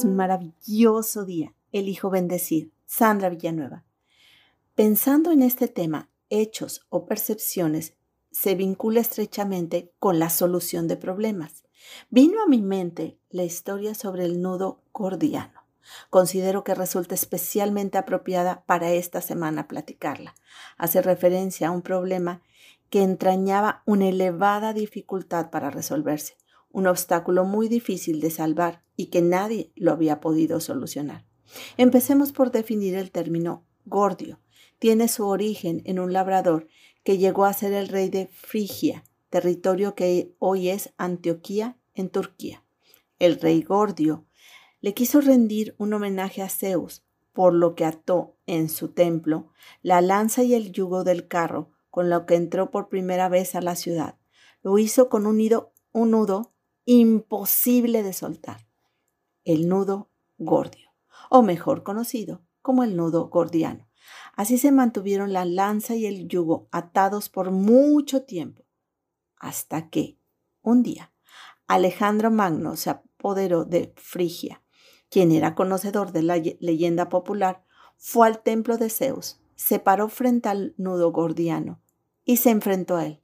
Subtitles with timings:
[0.00, 1.54] tengas un maravilloso día.
[1.72, 2.72] Elijo bendecir.
[2.86, 3.84] Sandra Villanueva.
[4.74, 7.94] Pensando en este tema, hechos o percepciones
[8.32, 11.64] se vincula estrechamente con la solución de problemas.
[12.10, 15.60] Vino a mi mente la historia sobre el nudo gordiano.
[16.08, 20.34] Considero que resulta especialmente apropiada para esta semana platicarla.
[20.76, 22.42] Hace referencia a un problema
[22.90, 26.36] que entrañaba una elevada dificultad para resolverse,
[26.70, 31.26] un obstáculo muy difícil de salvar y que nadie lo había podido solucionar.
[31.76, 34.40] Empecemos por definir el término gordio.
[34.78, 36.68] Tiene su origen en un labrador
[37.04, 42.64] que llegó a ser el rey de Frigia, territorio que hoy es Antioquía en Turquía.
[43.18, 44.26] El rey Gordio
[44.80, 49.50] le quiso rendir un homenaje a Zeus, por lo que ató en su templo
[49.82, 53.60] la lanza y el yugo del carro con lo que entró por primera vez a
[53.60, 54.16] la ciudad.
[54.62, 55.40] Lo hizo con un,
[55.92, 56.52] un nudo
[56.92, 58.66] imposible de soltar,
[59.44, 60.90] el nudo gordio,
[61.30, 63.86] o mejor conocido como el nudo gordiano.
[64.34, 68.64] Así se mantuvieron la lanza y el yugo atados por mucho tiempo,
[69.36, 70.18] hasta que,
[70.62, 71.12] un día,
[71.68, 74.60] Alejandro Magno se apoderó de Frigia,
[75.10, 77.64] quien era conocedor de la leyenda popular,
[77.98, 81.80] fue al templo de Zeus, se paró frente al nudo gordiano
[82.24, 83.22] y se enfrentó a él.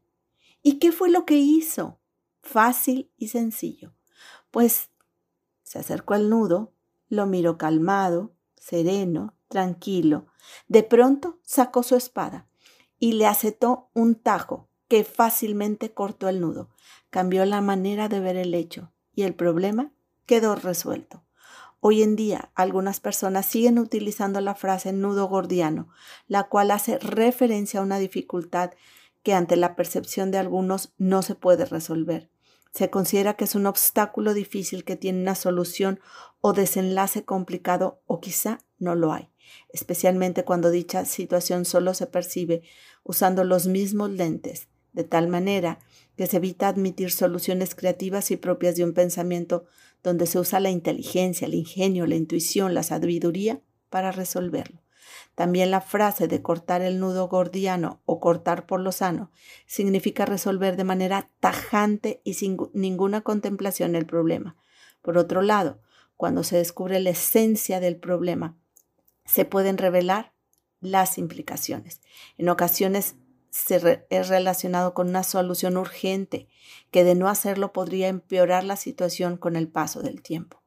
[0.62, 1.98] ¿Y qué fue lo que hizo?
[2.46, 3.92] Fácil y sencillo.
[4.52, 4.90] Pues
[5.64, 6.72] se acercó al nudo,
[7.08, 10.26] lo miró calmado, sereno, tranquilo.
[10.68, 12.46] De pronto sacó su espada
[13.00, 16.70] y le acetó un tajo que fácilmente cortó el nudo.
[17.10, 19.92] Cambió la manera de ver el hecho y el problema
[20.24, 21.24] quedó resuelto.
[21.80, 25.88] Hoy en día algunas personas siguen utilizando la frase nudo gordiano,
[26.28, 28.70] la cual hace referencia a una dificultad
[29.24, 32.30] que ante la percepción de algunos no se puede resolver.
[32.76, 35.98] Se considera que es un obstáculo difícil que tiene una solución
[36.42, 39.30] o desenlace complicado o quizá no lo hay,
[39.70, 42.60] especialmente cuando dicha situación solo se percibe
[43.02, 45.78] usando los mismos lentes, de tal manera
[46.18, 49.64] que se evita admitir soluciones creativas y propias de un pensamiento
[50.02, 54.85] donde se usa la inteligencia, el ingenio, la intuición, la sabiduría para resolverlo.
[55.36, 59.30] También la frase de cortar el nudo gordiano o cortar por lo sano
[59.66, 64.56] significa resolver de manera tajante y sin ninguna contemplación el problema.
[65.02, 65.78] Por otro lado,
[66.16, 68.56] cuando se descubre la esencia del problema,
[69.26, 70.32] se pueden revelar
[70.80, 72.00] las implicaciones.
[72.38, 73.16] En ocasiones
[73.50, 76.48] se es relacionado con una solución urgente
[76.90, 80.62] que de no hacerlo podría empeorar la situación con el paso del tiempo.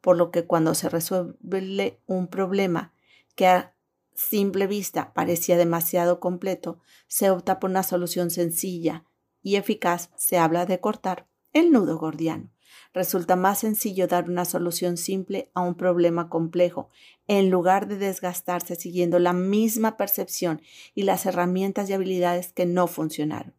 [0.00, 2.92] Por lo que cuando se resuelve un problema
[3.34, 3.71] que a
[4.14, 9.04] simple vista parecía demasiado completo, se opta por una solución sencilla
[9.42, 12.50] y eficaz, se habla de cortar el nudo gordiano.
[12.94, 16.88] Resulta más sencillo dar una solución simple a un problema complejo,
[17.26, 20.62] en lugar de desgastarse siguiendo la misma percepción
[20.94, 23.54] y las herramientas y habilidades que no funcionaron.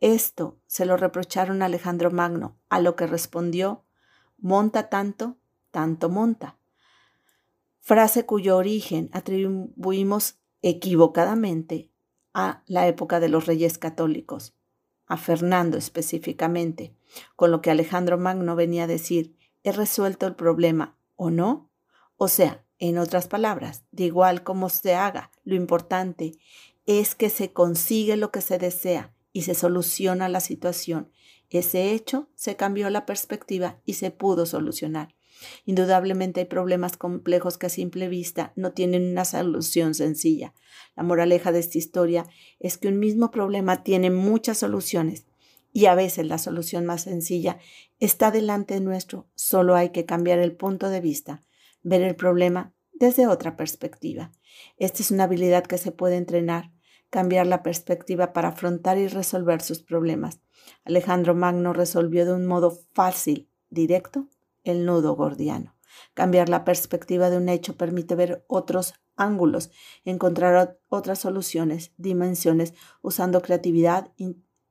[0.00, 3.84] Esto se lo reprocharon a Alejandro Magno, a lo que respondió,
[4.38, 5.36] monta tanto,
[5.70, 6.57] tanto monta.
[7.88, 11.90] Frase cuyo origen atribuimos equivocadamente
[12.34, 14.52] a la época de los reyes católicos,
[15.06, 16.94] a Fernando específicamente,
[17.34, 21.70] con lo que Alejandro Magno venía a decir, he resuelto el problema o no.
[22.18, 26.32] O sea, en otras palabras, de igual como se haga, lo importante
[26.84, 31.10] es que se consigue lo que se desea y se soluciona la situación.
[31.48, 35.14] Ese hecho se cambió la perspectiva y se pudo solucionar.
[35.64, 40.54] Indudablemente hay problemas complejos que a simple vista no tienen una solución sencilla.
[40.96, 42.26] La moraleja de esta historia
[42.58, 45.26] es que un mismo problema tiene muchas soluciones
[45.72, 47.58] y a veces la solución más sencilla
[48.00, 49.28] está delante nuestro.
[49.34, 51.44] Solo hay que cambiar el punto de vista,
[51.82, 54.32] ver el problema desde otra perspectiva.
[54.76, 56.72] Esta es una habilidad que se puede entrenar,
[57.10, 60.40] cambiar la perspectiva para afrontar y resolver sus problemas.
[60.84, 64.28] Alejandro Magno resolvió de un modo fácil, directo,
[64.68, 65.74] el nudo gordiano.
[66.14, 69.70] Cambiar la perspectiva de un hecho permite ver otros ángulos,
[70.04, 74.12] encontrar otras soluciones, dimensiones, usando creatividad,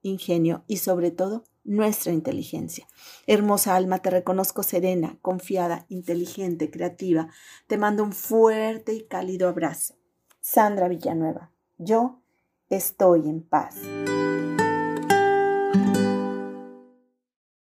[0.02, 2.88] ingenio y sobre todo nuestra inteligencia.
[3.28, 7.28] Hermosa alma, te reconozco serena, confiada, inteligente, creativa.
[7.68, 9.96] Te mando un fuerte y cálido abrazo.
[10.40, 12.22] Sandra Villanueva, yo
[12.70, 13.76] estoy en paz.